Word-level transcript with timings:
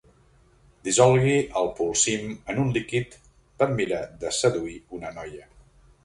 Dissolgui 0.87 1.33
el 1.59 1.67
polsim 1.79 2.31
en 2.53 2.61
un 2.63 2.71
líquid 2.77 3.17
per 3.59 3.67
mirar 3.81 3.99
de 4.23 4.31
seduir 4.39 4.79
una 5.01 5.13
noia. 5.19 5.47